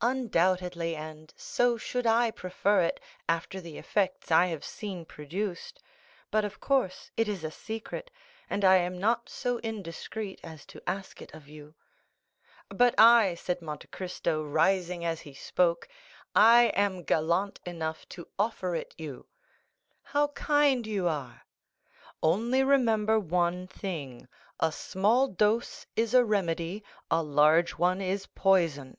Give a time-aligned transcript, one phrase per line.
[0.00, 5.80] "Undoubtedly, and so should I prefer it, after the effects I have seen produced;
[6.30, 8.08] but of course it is a secret,
[8.48, 11.74] and I am not so indiscreet as to ask it of you."
[12.68, 18.94] "But I," said Monte Cristo, rising as he spoke—"I am gallant enough to offer it
[18.96, 19.26] you."
[19.94, 21.42] 30079m "How kind you are."
[22.22, 28.96] "Only remember one thing—a small dose is a remedy, a large one is poison.